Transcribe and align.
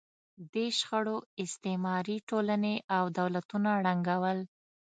دې 0.53 0.67
شخړو 0.79 1.17
استعماري 1.43 2.17
ټولنې 2.29 2.75
او 2.97 3.03
دولتونه 3.19 3.69
ړنګول. 3.83 4.39